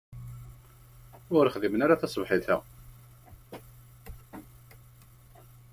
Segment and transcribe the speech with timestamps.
[1.37, 2.57] Ur xdimen ara taṣebḥit-a.